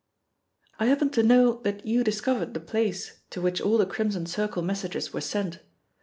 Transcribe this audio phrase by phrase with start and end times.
[0.79, 4.63] "I happen to know that you discovered the place to which all the Crimson Circle
[4.63, 5.59] messages were sent.